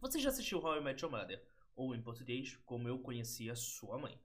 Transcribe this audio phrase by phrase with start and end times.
[0.00, 1.46] Você já assistiu How I Met Your Mother?
[1.76, 4.18] Ou em português, Como Eu Conheci a Sua Mãe.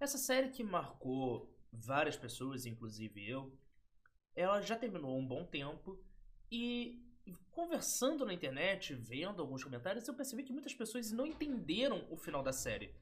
[0.00, 3.54] Essa série que marcou várias pessoas, inclusive eu,
[4.34, 6.02] ela já terminou há um bom tempo
[6.50, 7.04] e
[7.50, 12.42] conversando na internet, vendo alguns comentários, eu percebi que muitas pessoas não entenderam o final
[12.42, 12.94] da série.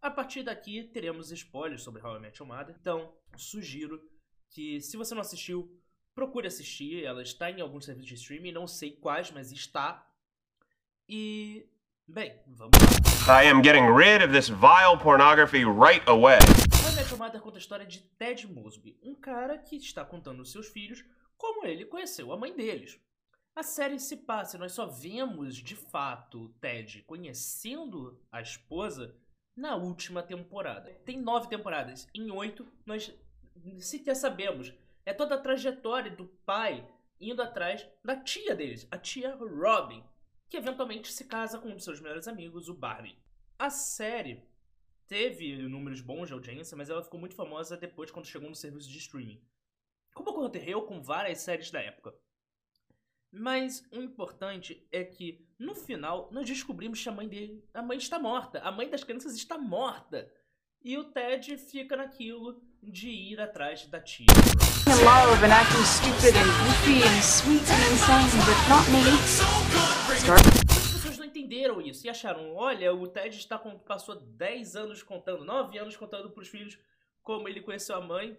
[0.00, 4.02] A partir daqui teremos spoilers sobre How I Met Your Mother, então sugiro
[4.50, 5.78] que se você não assistiu,
[6.14, 10.08] procure assistir, ela está em alguns serviços de streaming, não sei quais, mas está.
[11.14, 11.68] E
[12.08, 12.72] bem, vamos
[13.26, 13.42] lá.
[13.42, 16.38] I am getting rid of this vile pornography right away.
[16.72, 20.06] How I Met Your Mother conta a história de Ted Mosby, um cara que está
[20.06, 21.04] contando aos seus filhos
[21.36, 22.98] como ele conheceu a mãe deles.
[23.54, 29.14] A série se passa e nós só vemos, de fato, Ted conhecendo a esposa
[29.54, 30.94] na última temporada.
[31.04, 32.08] Tem nove temporadas.
[32.14, 33.14] Em oito, nós
[33.80, 34.72] sequer sabemos.
[35.04, 36.88] É toda a trajetória do pai
[37.20, 40.02] indo atrás da tia deles, a tia Robin,
[40.52, 43.16] que eventualmente se casa com um de seus melhores amigos, o Barney.
[43.58, 44.46] A série
[45.08, 48.90] teve números bons de audiência, mas ela ficou muito famosa depois quando chegou no serviço
[48.90, 49.42] de streaming.
[50.12, 52.14] Como ocorreu com várias séries da época.
[53.30, 57.66] Mas o importante é que, no final, nós descobrimos que a mãe dele.
[57.72, 58.60] A mãe está morta.
[58.60, 60.30] A mãe das crianças está morta.
[60.84, 64.26] E o Ted fica naquilo de ir atrás da tia.
[64.26, 69.02] in love and acting stupid and goofy and sweet and insane, but not me.
[70.18, 74.74] Start As pessoas não entenderam isso e acharam: olha, o Ted está com- passou 10
[74.74, 76.76] anos contando, 9 anos contando pros filhos
[77.22, 78.36] como ele conheceu a mãe,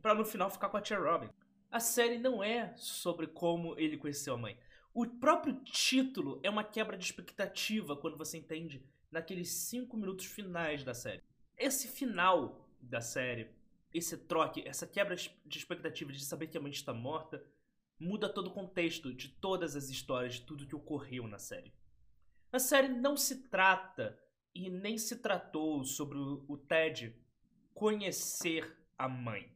[0.00, 1.28] pra no final ficar com a tia Robin.
[1.70, 4.56] A série não é sobre como ele conheceu a mãe.
[4.94, 10.84] O próprio título é uma quebra de expectativa quando você entende naqueles 5 minutos finais
[10.84, 11.22] da série.
[11.58, 13.50] Esse final da série,
[13.92, 17.44] esse troque, essa quebra de expectativa de saber que a mãe está morta,
[17.98, 21.74] muda todo o contexto de todas as histórias, de tudo que ocorreu na série.
[22.52, 24.16] A série não se trata
[24.54, 27.14] e nem se tratou sobre o Ted
[27.74, 29.52] conhecer a mãe.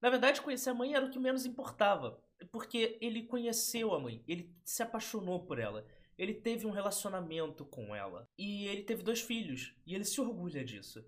[0.00, 4.24] Na verdade, conhecer a mãe era o que menos importava, porque ele conheceu a mãe,
[4.26, 5.86] ele se apaixonou por ela,
[6.16, 10.64] ele teve um relacionamento com ela e ele teve dois filhos e ele se orgulha
[10.64, 11.04] disso.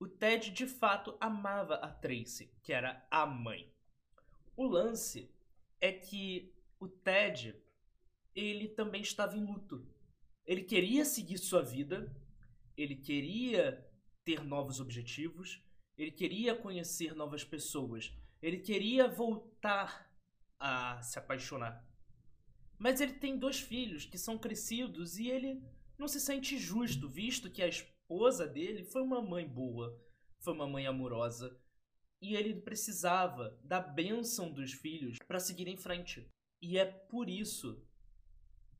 [0.00, 3.70] O Ted de fato amava a Tracy, que era a mãe.
[4.56, 5.30] O lance
[5.78, 7.54] é que o Ted
[8.34, 9.86] ele também estava em luto.
[10.46, 12.10] Ele queria seguir sua vida,
[12.78, 13.86] ele queria
[14.24, 15.62] ter novos objetivos,
[15.98, 18.10] ele queria conhecer novas pessoas,
[18.40, 20.10] ele queria voltar
[20.58, 21.86] a se apaixonar.
[22.78, 25.62] Mas ele tem dois filhos que são crescidos e ele
[25.98, 27.99] não se sente justo, visto que a esposa
[28.52, 29.96] dele foi uma mãe boa,
[30.40, 31.56] foi uma mãe amorosa,
[32.20, 36.28] e ele precisava da bênção dos filhos para seguir em frente.
[36.60, 37.86] E é por isso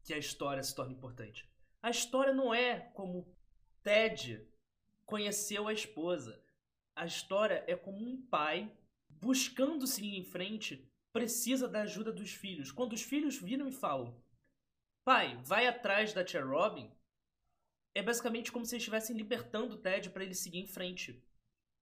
[0.04, 1.48] que a história se torna importante.
[1.82, 3.34] A história não é como
[3.82, 4.46] Ted
[5.06, 6.42] conheceu a esposa.
[6.94, 8.70] A história é como um pai
[9.08, 12.70] buscando seguir em frente precisa da ajuda dos filhos.
[12.70, 14.22] Quando os filhos viram e falam:
[15.04, 16.92] "Pai, vai atrás da tia Robin",
[17.94, 21.22] é basicamente como se eles estivessem libertando o Ted para ele seguir em frente.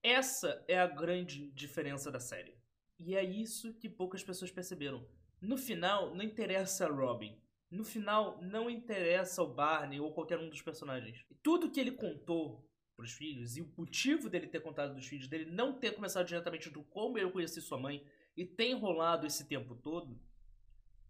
[0.02, 2.56] Essa é a grande diferença da série.
[2.98, 5.06] E é isso que poucas pessoas perceberam.
[5.40, 7.40] No final, não interessa a Robin.
[7.70, 11.24] No final, não interessa o Barney ou qualquer um dos personagens.
[11.42, 15.44] Tudo que ele contou pros filhos e o motivo dele ter contado dos filhos, dele
[15.44, 18.04] não ter começado diretamente do como eu conheci sua mãe
[18.36, 20.20] e ter enrolado esse tempo todo,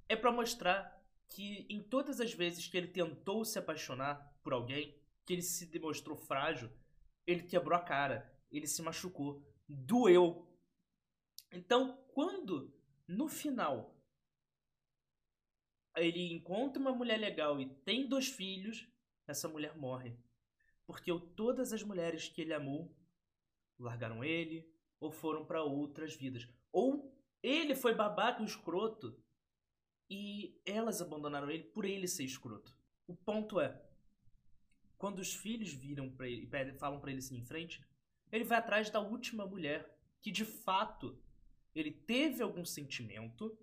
[0.08, 0.97] é pra mostrar
[1.28, 5.66] que em todas as vezes que ele tentou se apaixonar por alguém, que ele se
[5.66, 6.70] demonstrou frágil,
[7.26, 10.48] ele quebrou a cara, ele se machucou, doeu.
[11.52, 12.74] Então, quando
[13.06, 13.94] no final
[15.96, 18.88] ele encontra uma mulher legal e tem dois filhos,
[19.26, 20.16] essa mulher morre.
[20.86, 22.96] Porque todas as mulheres que ele amou
[23.78, 26.48] largaram ele ou foram pra outras vidas.
[26.72, 29.22] Ou ele foi babaca e escroto
[30.08, 32.76] e elas abandonaram ele por ele ser escroto.
[33.06, 33.80] O ponto é,
[34.96, 37.84] quando os filhos viram para ele e falam pra ele seguir em frente,
[38.32, 41.18] ele vai atrás da última mulher que de fato
[41.74, 43.56] ele teve algum sentimento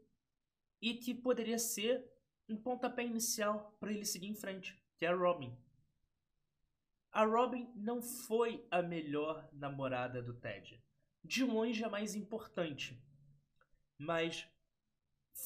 [0.82, 2.10] e que poderia ser
[2.48, 5.56] um pontapé inicial pra ele seguir em frente, que é a Robin.
[7.12, 10.84] A Robin não foi a melhor namorada do Ted.
[11.24, 13.02] De longe a mais importante.
[13.98, 14.48] Mas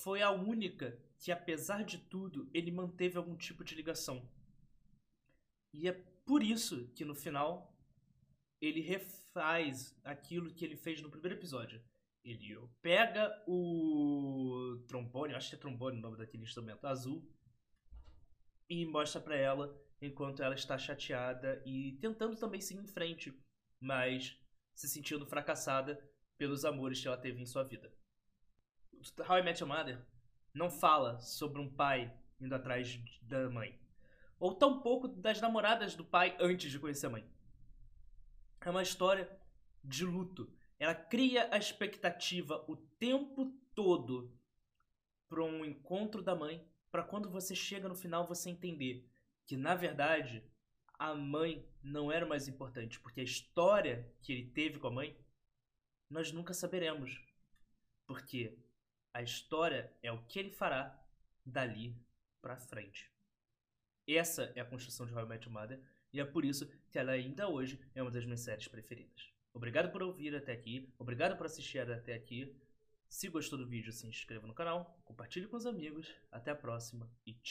[0.04, 4.28] foi a única que, apesar de tudo, ele manteve algum tipo de ligação.
[5.74, 5.94] E é
[6.26, 7.76] por isso que no final
[8.62, 11.82] ele refaz aquilo que ele fez no primeiro episódio.
[12.24, 17.28] Ele pega o trombone, acho que é trombone o nome daquele instrumento azul,
[18.70, 23.34] e mostra pra ela enquanto ela está chateada e tentando também seguir em frente,
[23.80, 24.38] mas
[24.76, 26.00] se sentindo fracassada
[26.38, 27.92] pelos amores que ela teve em sua vida.
[29.28, 30.00] How I Met Your Mother
[30.54, 33.80] não fala sobre um pai indo atrás da mãe,
[34.40, 37.26] ou tampouco das namoradas do pai antes de conhecer a mãe.
[38.62, 39.30] É uma história
[39.84, 40.52] de luto.
[40.78, 44.34] Ela cria a expectativa o tempo todo
[45.28, 49.08] para um encontro da mãe, para quando você chega no final você entender
[49.46, 50.44] que na verdade
[50.98, 55.18] a mãe não era mais importante, porque a história que ele teve com a mãe
[56.10, 57.22] nós nunca saberemos.
[58.08, 58.58] Porque
[59.14, 61.00] a história é o que ele fará
[61.46, 61.96] dali
[62.42, 63.12] pra frente.
[64.08, 67.48] Essa é a construção de How I Mother e é por isso que ela ainda
[67.48, 69.32] hoje é uma das minhas séries preferidas.
[69.54, 72.56] Obrigado por ouvir até aqui, obrigado por assistir até aqui.
[73.08, 76.14] Se gostou do vídeo, se inscreva no canal, compartilhe com os amigos.
[76.32, 77.48] Até a próxima e tchau.